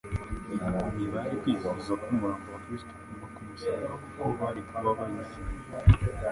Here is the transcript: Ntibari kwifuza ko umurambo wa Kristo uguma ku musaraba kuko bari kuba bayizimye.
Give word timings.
Ntibari 0.95 1.35
kwifuza 1.41 1.91
ko 2.01 2.05
umurambo 2.13 2.47
wa 2.53 2.61
Kristo 2.65 2.91
uguma 3.01 3.27
ku 3.35 3.39
musaraba 3.47 3.95
kuko 4.03 4.21
bari 4.39 4.61
kuba 4.67 4.89
bayizimye. 4.97 5.65